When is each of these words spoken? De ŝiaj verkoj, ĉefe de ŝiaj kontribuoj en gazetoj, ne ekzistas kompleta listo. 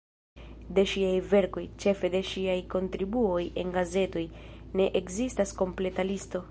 De 0.77 0.85
ŝiaj 0.91 1.11
verkoj, 1.33 1.65
ĉefe 1.83 2.11
de 2.15 2.21
ŝiaj 2.31 2.57
kontribuoj 2.75 3.45
en 3.65 3.77
gazetoj, 3.79 4.27
ne 4.81 4.93
ekzistas 5.03 5.59
kompleta 5.63 6.13
listo. 6.13 6.39